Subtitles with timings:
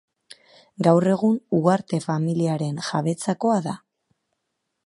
[0.87, 3.77] Gaur egun Huarte familiaren jabetzakoa da.